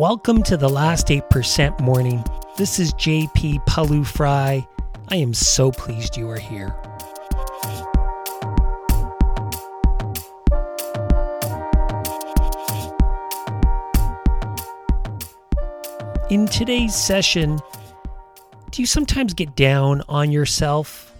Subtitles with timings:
[0.00, 2.24] Welcome to the last 8% morning.
[2.56, 4.66] This is JP Pawliw-Fry.
[5.08, 6.74] I am so pleased you are here.
[16.30, 17.60] In today's session,
[18.70, 21.14] do you sometimes get down on yourself?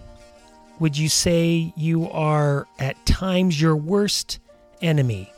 [0.79, 4.39] Would you say you are at times your worst
[4.81, 5.30] enemy?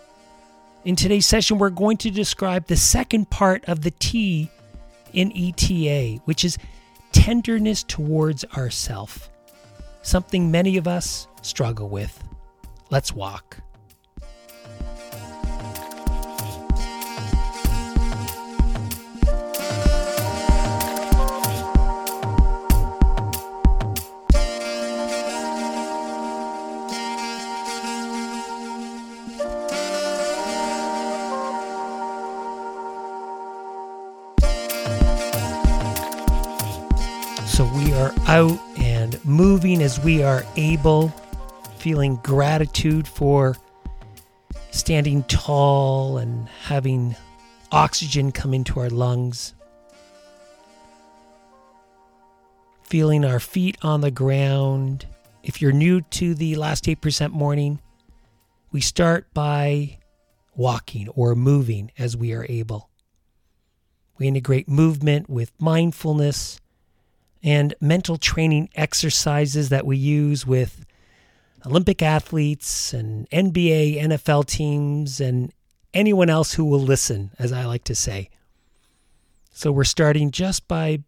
[0.86, 4.52] In today's session, we're going to describe the second part of the T
[5.14, 6.58] in ETA, which is
[7.14, 9.30] tenderness towards ourself,
[10.02, 12.22] something many of us struggle with.
[12.90, 13.60] Let's walk.
[37.54, 41.10] So we are out and moving as we are able,
[41.78, 43.56] feeling gratitude for
[44.72, 47.16] standing tall and having
[47.72, 49.54] oxygen come into our lungs.
[52.82, 55.06] Feeling our feet on the ground.
[55.44, 57.80] If you're new to the last 8% morning,
[58.72, 60.00] we start by
[60.56, 62.90] walking or moving as we are able.
[64.18, 66.60] We integrate movement with mindfulness
[67.44, 70.86] and mental training exercises that we use with
[71.66, 75.52] Olympic athletes and NBA, NFL teams, and
[75.94, 78.30] anyone else who will listen, as I like to say.
[79.52, 81.00] So we're starting just by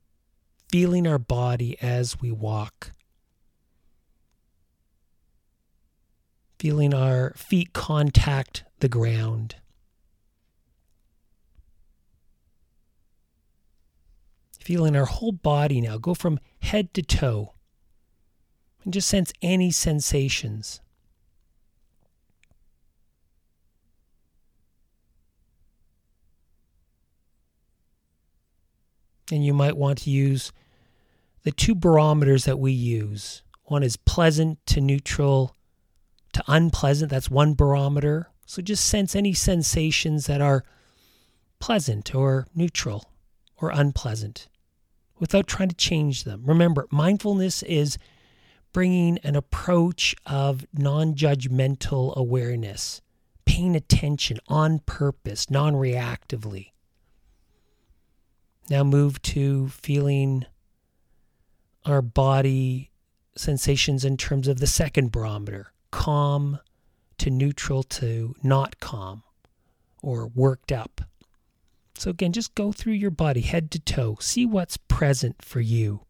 [0.69, 2.91] feeling our body as we walk,
[6.59, 9.56] feeling our feet contact the ground.
[14.65, 17.53] Feeling our whole body now go from head to toe
[18.83, 20.81] and just sense any sensations.
[29.31, 30.51] And you might want to use
[31.43, 33.43] the two barometers that we use.
[33.65, 35.55] One is pleasant to neutral
[36.33, 37.11] to unpleasant.
[37.11, 38.29] That's one barometer.
[38.47, 40.63] So just sense any sensations that are
[41.59, 43.11] pleasant or neutral
[43.57, 44.47] or unpleasant
[45.19, 46.43] without trying to change them.
[46.45, 47.97] Remember, mindfulness is
[48.73, 53.01] bringing an approach of non judgmental awareness,
[53.45, 56.71] paying attention on purpose, non reactively.
[58.69, 60.45] Now move to feeling
[61.85, 62.91] our body
[63.37, 66.59] sensations in terms of the second barometer calm
[67.17, 69.23] to neutral to not calm
[70.01, 71.01] or worked up.
[71.97, 76.01] So, again, just go through your body, head to toe, see what's present for you.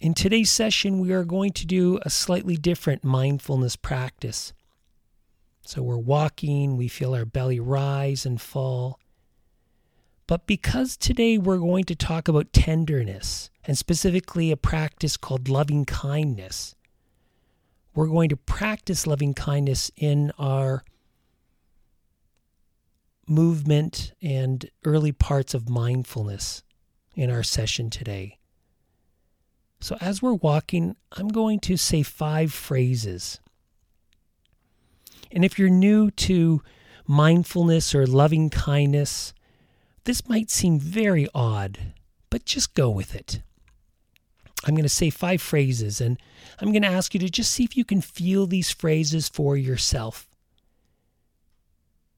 [0.00, 4.52] In today's session, we are going to do a slightly different mindfulness practice.
[5.62, 9.00] So, we're walking, we feel our belly rise and fall.
[10.28, 15.84] But because today we're going to talk about tenderness, and specifically a practice called loving
[15.84, 16.74] kindness.
[17.94, 20.84] We're going to practice loving kindness in our
[23.28, 26.62] movement and early parts of mindfulness
[27.14, 28.38] in our session today.
[29.80, 33.38] So, as we're walking, I'm going to say five phrases.
[35.30, 36.62] And if you're new to
[37.06, 39.34] mindfulness or loving kindness,
[40.04, 41.92] this might seem very odd,
[42.30, 43.42] but just go with it.
[44.64, 46.20] I'm going to say five phrases and
[46.60, 49.56] I'm going to ask you to just see if you can feel these phrases for
[49.56, 50.28] yourself.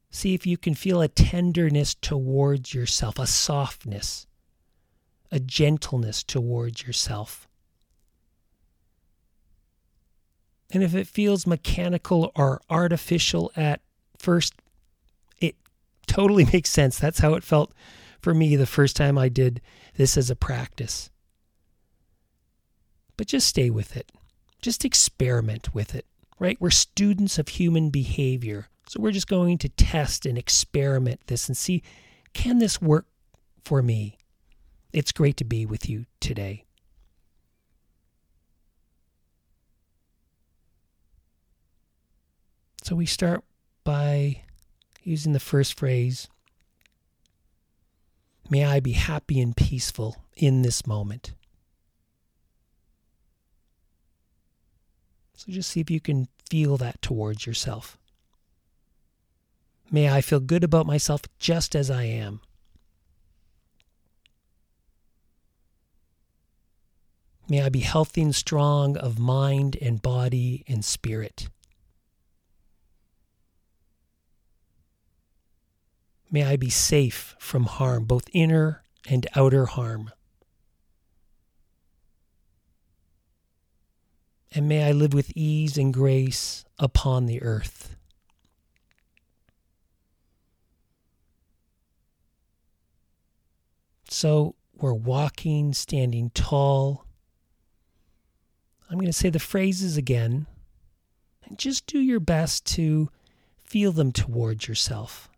[0.09, 4.25] See if you can feel a tenderness towards yourself, a softness,
[5.31, 7.47] a gentleness towards yourself.
[10.73, 13.81] And if it feels mechanical or artificial at
[14.17, 14.55] first,
[15.39, 15.55] it
[16.07, 16.97] totally makes sense.
[16.97, 17.71] That's how it felt
[18.19, 19.61] for me the first time I did
[19.95, 21.10] this as a practice
[23.21, 24.11] but just stay with it.
[24.63, 26.07] Just experiment with it,
[26.39, 26.57] right?
[26.59, 28.67] We're students of human behavior.
[28.87, 31.83] So we're just going to test and experiment this and see
[32.33, 33.05] can this work
[33.63, 34.17] for me?
[34.91, 36.65] It's great to be with you today.
[42.81, 43.43] So we start
[43.83, 44.41] by
[45.03, 46.27] using the first phrase
[48.49, 51.33] May I be happy and peaceful in this moment.
[55.41, 57.97] So just see if you can feel that towards yourself.
[59.89, 62.41] May I feel good about myself just as I am.
[67.49, 71.49] May I be healthy and strong of mind and body and spirit.
[76.29, 80.11] May I be safe from harm, both inner and outer harm.
[84.53, 87.95] And may I live with ease and grace upon the earth.
[94.09, 97.05] So we're walking, standing tall.
[98.89, 100.47] I'm going to say the phrases again,
[101.45, 103.09] and just do your best to
[103.55, 105.29] feel them towards yourself.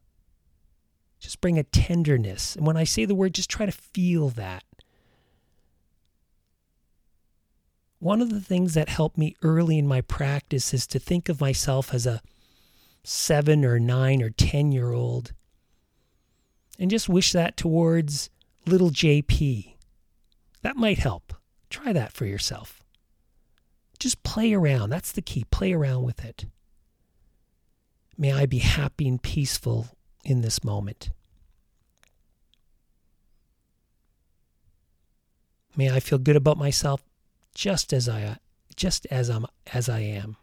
[1.19, 2.55] Just bring a tenderness.
[2.55, 4.63] And when I say the word, just try to feel that.
[8.03, 11.39] One of the things that helped me early in my practice is to think of
[11.39, 12.21] myself as a
[13.01, 15.31] seven or nine or 10 year old
[16.77, 18.29] and just wish that towards
[18.65, 19.75] little JP.
[20.63, 21.33] That might help.
[21.69, 22.83] Try that for yourself.
[23.99, 24.89] Just play around.
[24.89, 25.45] That's the key.
[25.45, 26.47] Play around with it.
[28.17, 29.87] May I be happy and peaceful
[30.25, 31.11] in this moment.
[35.77, 37.01] May I feel good about myself
[37.53, 38.37] just as I
[38.75, 40.37] just as I'm as I am.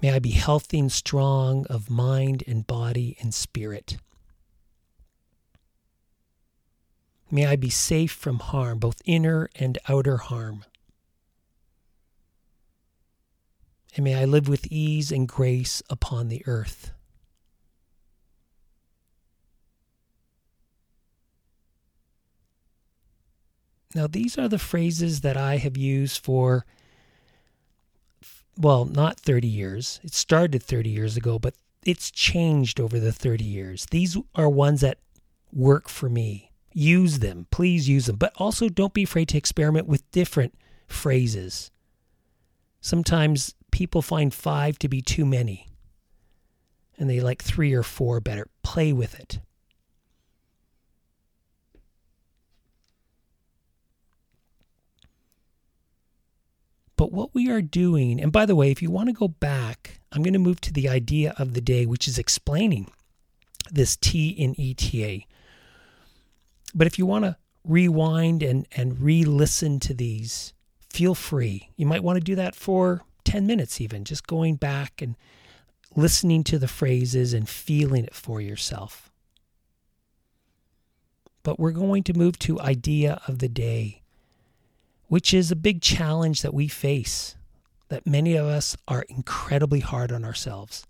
[0.00, 3.96] May I be healthy and strong of mind and body and spirit.
[7.30, 10.64] May I be safe from harm, both inner and outer harm.
[13.96, 16.90] and may I live with ease and grace upon the earth.
[23.94, 26.66] Now, these are the phrases that I have used for,
[28.58, 30.00] well, not 30 years.
[30.02, 31.54] It started 30 years ago, but
[31.86, 33.86] it's changed over the 30 years.
[33.90, 34.98] These are ones that
[35.52, 36.50] work for me.
[36.72, 37.46] Use them.
[37.52, 38.16] Please use them.
[38.16, 40.54] But also don't be afraid to experiment with different
[40.88, 41.70] phrases.
[42.80, 45.68] Sometimes people find five to be too many
[46.98, 48.48] and they like three or four better.
[48.62, 49.40] Play with it.
[56.96, 60.00] But what we are doing, and by the way, if you want to go back,
[60.12, 62.90] I'm going to move to the idea of the day, which is explaining
[63.70, 65.24] this T in ETA.
[66.74, 70.52] But if you want to rewind and, and re listen to these,
[70.90, 71.70] feel free.
[71.76, 75.16] You might want to do that for 10 minutes, even, just going back and
[75.96, 79.10] listening to the phrases and feeling it for yourself.
[81.42, 84.02] But we're going to move to idea of the day,
[85.08, 87.36] which is a big challenge that we face,
[87.88, 90.86] that many of us are incredibly hard on ourselves.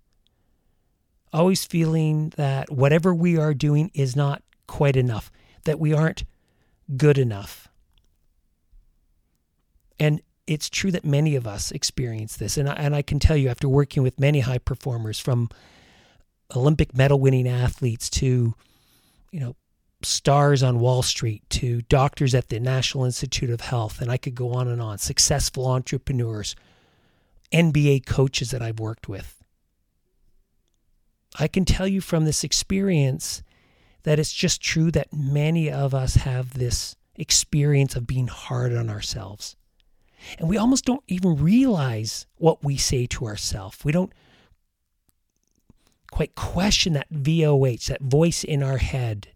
[1.33, 5.31] Always feeling that whatever we are doing is not quite enough,
[5.65, 6.25] that we aren't
[6.97, 7.69] good enough.
[9.99, 12.57] And it's true that many of us experience this.
[12.57, 15.49] And I, and I can tell you, after working with many high performers, from
[16.55, 18.55] Olympic medal winning athletes to,
[19.31, 19.57] you know,
[20.05, 24.35] stars on Wall Street to doctors at the National Institute of Health, and I could
[24.35, 26.55] go on and on, successful entrepreneurs,
[27.53, 29.43] NBA coaches that I've worked with.
[31.39, 33.43] I can tell you from this experience
[34.05, 38.89] that it's just true that many of us have this experience of being hard on
[38.89, 39.57] ourselves.
[40.39, 43.85] And we almost don't even realize what we say to ourselves.
[43.85, 44.13] We don't
[46.11, 49.29] quite question that VOH, that voice in our head.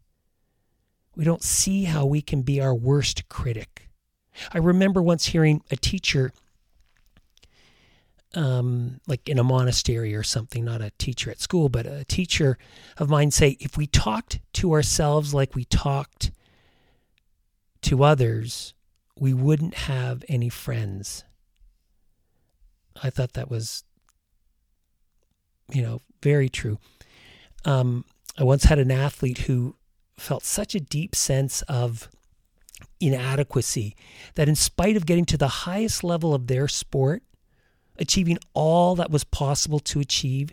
[1.19, 3.91] We don't see how we can be our worst critic.
[4.55, 6.31] I remember once hearing a teacher,
[8.37, 12.57] um, like in a monastery or something, not a teacher at school, but a teacher
[12.99, 16.31] of mine say, if we talked to ourselves like we talked
[17.83, 18.75] to others,
[19.19, 21.25] we wouldn't have any friends.
[23.03, 23.83] I thought that was,
[25.73, 26.79] you know, very true.
[27.65, 28.05] Um,
[28.39, 29.75] I once had an athlete who
[30.21, 32.09] felt such a deep sense of
[33.01, 33.97] inadequacy
[34.35, 37.23] that, in spite of getting to the highest level of their sport,
[37.99, 40.53] achieving all that was possible to achieve,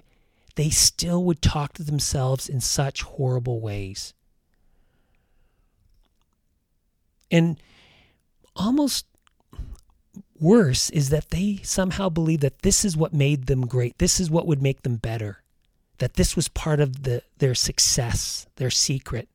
[0.55, 4.13] they still would talk to themselves in such horrible ways.
[7.31, 7.59] And
[8.55, 9.05] almost
[10.39, 13.97] worse is that they somehow believe that this is what made them great.
[13.97, 15.43] This is what would make them better.
[15.97, 19.27] That this was part of the, their success, their secret.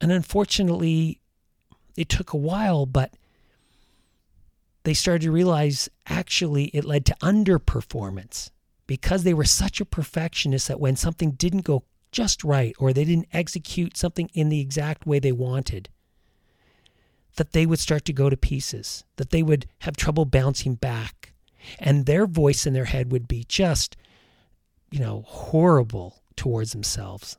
[0.00, 1.20] And unfortunately,
[1.96, 3.14] it took a while, but
[4.84, 8.50] they started to realize actually it led to underperformance
[8.86, 13.04] because they were such a perfectionist that when something didn't go just right or they
[13.04, 15.88] didn't execute something in the exact way they wanted,
[17.36, 21.32] that they would start to go to pieces, that they would have trouble bouncing back.
[21.78, 23.96] And their voice in their head would be just,
[24.90, 27.38] you know, horrible towards themselves.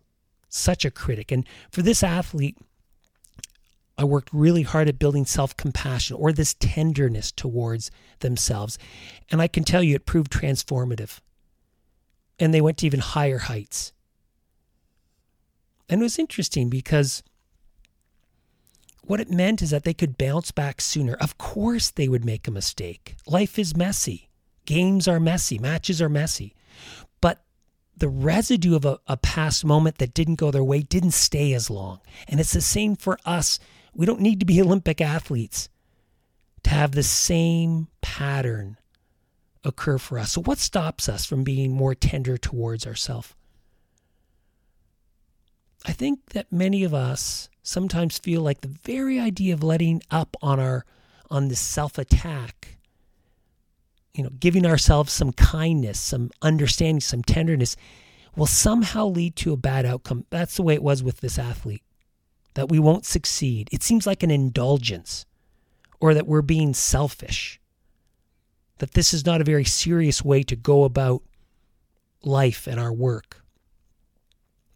[0.57, 1.31] Such a critic.
[1.31, 2.57] And for this athlete,
[3.97, 8.77] I worked really hard at building self compassion or this tenderness towards themselves.
[9.31, 11.19] And I can tell you it proved transformative.
[12.39, 13.93] And they went to even higher heights.
[15.89, 17.23] And it was interesting because
[19.01, 21.13] what it meant is that they could bounce back sooner.
[21.13, 23.15] Of course, they would make a mistake.
[23.25, 24.29] Life is messy.
[24.65, 25.57] Games are messy.
[25.57, 26.53] Matches are messy.
[27.97, 31.69] The residue of a, a past moment that didn't go their way didn't stay as
[31.69, 31.99] long.
[32.27, 33.59] And it's the same for us
[33.93, 35.67] we don't need to be Olympic athletes
[36.63, 38.77] to have the same pattern
[39.63, 40.33] occur for us.
[40.33, 43.33] So, what stops us from being more tender towards ourselves?
[45.85, 50.35] I think that many of us sometimes feel like the very idea of letting up
[50.41, 50.85] on our
[51.29, 52.76] on the self attack,
[54.17, 57.75] you know, giving ourselves some kindness, some understanding, some tenderness,
[58.35, 60.25] will somehow lead to a bad outcome.
[60.29, 61.83] That's the way it was with this athlete
[62.55, 63.69] that we won't succeed.
[63.71, 65.27] It seems like an indulgence
[65.99, 67.59] or that we're being selfish.
[68.79, 71.21] That this is not a very serious way to go about
[72.23, 73.43] life and our work.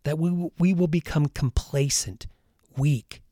[0.04, 2.28] That we, we will become complacent,
[2.78, 3.24] weak.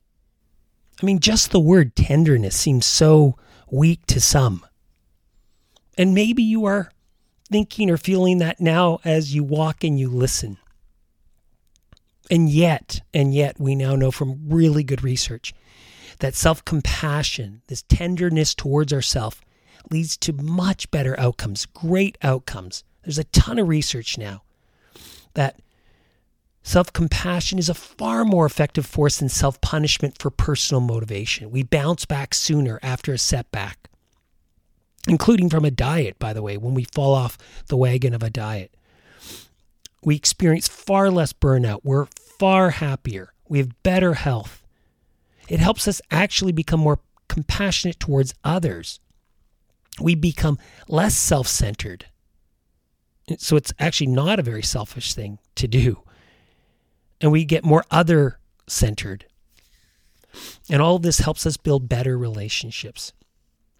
[1.01, 3.37] I mean, just the word tenderness seems so
[3.71, 4.65] weak to some.
[5.99, 6.93] And maybe you are
[7.51, 10.57] thinking or feeling that now as you walk and you listen.
[12.31, 15.53] And yet, and yet, we now know from really good research
[16.19, 19.41] that self compassion, this tenderness towards ourself,
[19.91, 22.85] leads to much better outcomes, great outcomes.
[23.03, 24.43] There's a ton of research now
[25.33, 25.59] that
[26.63, 31.51] self compassion is a far more effective force than self punishment for personal motivation.
[31.51, 33.88] We bounce back sooner after a setback,
[35.07, 37.37] including from a diet, by the way, when we fall off
[37.67, 38.73] the wagon of a diet.
[40.03, 41.81] We experience far less burnout.
[41.83, 42.05] We're
[42.39, 43.33] far happier.
[43.47, 44.63] We have better health.
[45.49, 48.99] It helps us actually become more compassionate towards others.
[49.99, 52.05] We become less self centered.
[53.37, 56.03] So it's actually not a very selfish thing to do.
[57.21, 59.25] And we get more other centered.
[60.69, 63.13] And all this helps us build better relationships.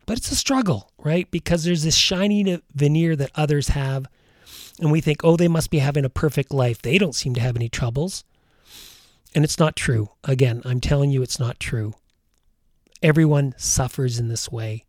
[0.10, 1.30] But it's a struggle, right?
[1.30, 4.08] Because there's this shiny veneer that others have
[4.80, 6.82] and we think, oh, they must be having a perfect life.
[6.82, 8.24] They don't seem to have any troubles.
[9.36, 10.10] And it's not true.
[10.24, 11.94] Again, I'm telling you, it's not true.
[13.04, 14.84] Everyone suffers in this way.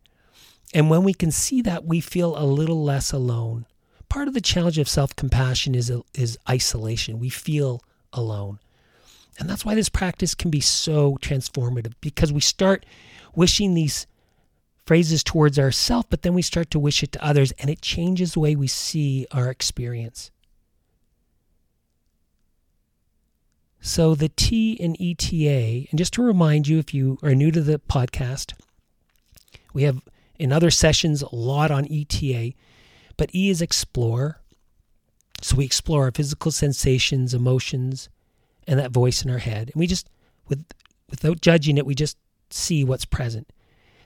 [0.73, 3.67] And when we can see that, we feel a little less alone.
[4.09, 7.19] Part of the challenge of self compassion is, is isolation.
[7.19, 8.57] We feel alone.
[9.37, 12.87] And that's why this practice can be so transformative because we start
[13.35, 14.07] wishing these
[14.85, 18.33] phrases towards ourselves, but then we start to wish it to others, and it changes
[18.33, 20.31] the way we see our experience.
[23.79, 27.61] So, the T in ETA, and just to remind you, if you are new to
[27.61, 28.53] the podcast,
[29.73, 30.01] we have
[30.37, 32.53] in other sessions a lot on ETA,
[33.17, 34.39] but E is explore.
[35.41, 38.07] So, we explore our physical sensations, emotions,
[38.67, 39.71] and that voice in our head.
[39.73, 40.07] And we just,
[40.47, 40.63] with,
[41.09, 42.17] without judging it, we just
[42.51, 43.51] see what's present.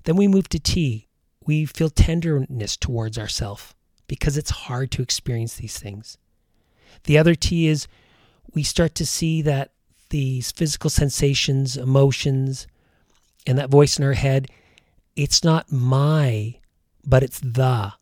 [0.06, 1.08] Then we move to T.
[1.46, 3.76] We feel tenderness towards ourselves
[4.08, 6.18] because it's hard to experience these things.
[7.04, 7.88] The other T is
[8.54, 9.72] we start to see that
[10.10, 12.68] these physical sensations, emotions,
[13.46, 14.48] and that voice in our head,
[15.16, 16.60] it's not my,
[17.06, 17.94] but it's the.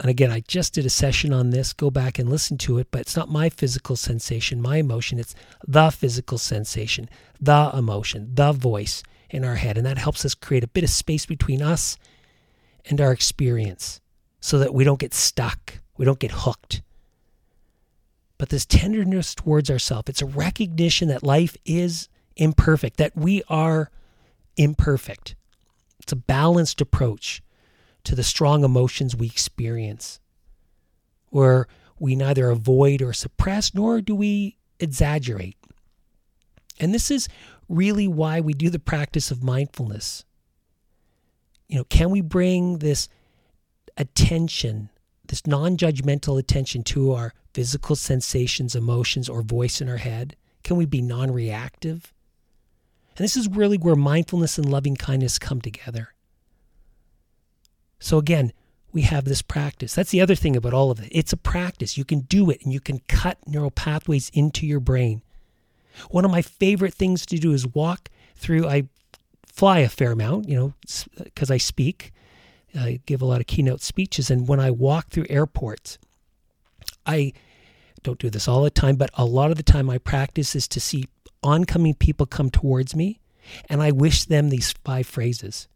[0.00, 1.72] And again, I just did a session on this.
[1.72, 5.18] Go back and listen to it, but it's not my physical sensation, my emotion.
[5.18, 5.34] It's
[5.66, 7.08] the physical sensation,
[7.40, 9.02] the emotion, the voice
[9.34, 9.76] in our head.
[9.76, 11.98] And that helps us create a bit of space between us
[12.88, 14.00] and our experience
[14.40, 16.82] so that we don't get stuck, we don't get hooked.
[18.38, 23.90] But this tenderness towards ourselves, it's a recognition that life is imperfect, that we are
[24.56, 25.34] imperfect.
[26.00, 27.42] It's a balanced approach
[28.04, 30.20] to the strong emotions we experience,
[31.30, 31.66] where
[31.98, 35.56] we neither avoid or suppress, nor do we exaggerate.
[36.78, 37.28] And this is
[37.68, 40.24] really why we do the practice of mindfulness.
[41.68, 43.08] You know, can we bring this
[43.96, 44.90] attention,
[45.26, 50.36] this non judgmental attention to our physical sensations, emotions, or voice in our head?
[50.62, 52.12] Can we be non reactive?
[53.16, 56.14] And this is really where mindfulness and loving kindness come together.
[58.00, 58.52] So again,
[58.92, 59.94] we have this practice.
[59.94, 61.08] That's the other thing about all of it.
[61.10, 61.96] It's a practice.
[61.96, 65.22] You can do it and you can cut neural pathways into your brain.
[66.10, 68.88] One of my favorite things to do is walk through, I
[69.46, 70.74] fly a fair amount, you know,
[71.22, 72.12] because I speak.
[72.76, 74.30] I give a lot of keynote speeches.
[74.30, 75.98] And when I walk through airports,
[77.06, 77.32] I
[78.02, 80.66] don't do this all the time, but a lot of the time my practice is
[80.68, 81.08] to see
[81.42, 83.20] oncoming people come towards me
[83.68, 85.68] and I wish them these five phrases.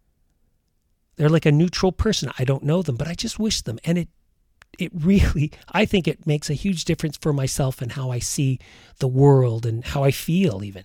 [1.17, 2.31] They're like a neutral person.
[2.39, 3.79] I don't know them, but I just wish them.
[3.85, 4.09] And it
[4.79, 8.59] it really I think it makes a huge difference for myself and how I see
[8.99, 10.85] the world and how I feel even.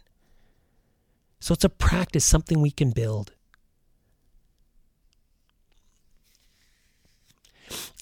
[1.40, 3.34] So it's a practice, something we can build.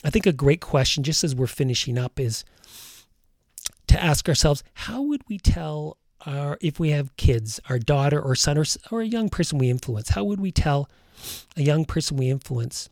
[0.04, 2.44] I think a great question, just as we're finishing up, is
[3.88, 8.36] to ask ourselves how would we tell our, if we have kids, our daughter or
[8.36, 10.90] son or, or a young person we influence, how would we tell
[11.58, 12.90] a young person we influence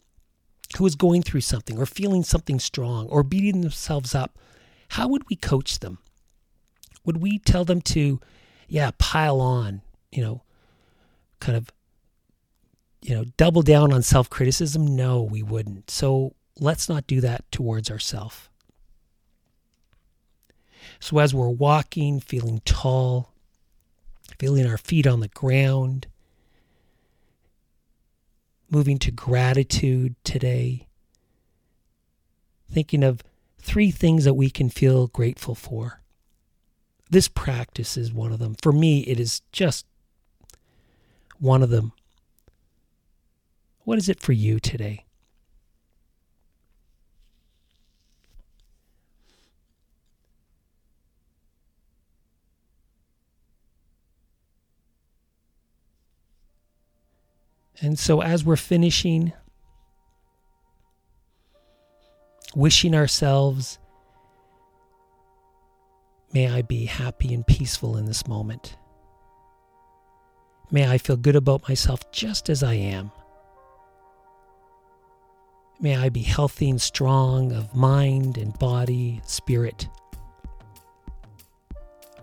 [0.77, 4.37] who is going through something or feeling something strong or beating themselves up?
[4.89, 5.99] How would we coach them?
[7.05, 8.19] Would we tell them to,
[8.67, 10.43] yeah, pile on, you know,
[11.39, 11.71] kind of,
[13.01, 14.95] you know, double down on self criticism?
[14.95, 15.89] No, we wouldn't.
[15.89, 18.49] So let's not do that towards ourselves.
[20.99, 23.33] So as we're walking, feeling tall,
[24.37, 26.07] feeling our feet on the ground,
[28.69, 30.87] moving to gratitude today,
[32.71, 33.23] thinking of
[33.59, 36.01] three things that we can feel grateful for.
[37.09, 38.55] This practice is one of them.
[38.61, 39.85] For me, it is just
[41.39, 41.93] one of them.
[43.79, 45.05] What is it for you today?
[57.81, 59.31] And so, as we're finishing,
[62.55, 63.79] wishing ourselves,
[66.33, 68.75] may I be happy and peaceful in this moment.
[70.71, 73.11] May I feel good about myself just as I am.
[75.79, 79.87] May I be healthy and strong of mind and body, spirit.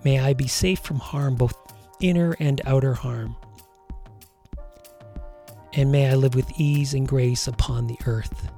[0.04, 1.56] May I be safe from harm, both
[2.00, 3.34] inner and outer harm
[5.76, 8.50] and may I live with ease and grace upon the earth.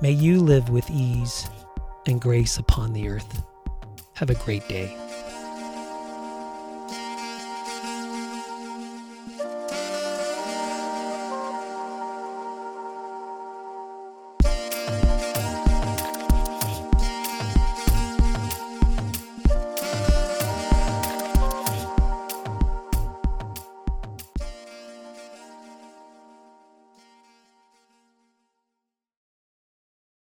[0.00, 1.48] May you live with ease
[2.06, 3.42] and grace upon the earth.
[4.14, 5.01] Have a great day.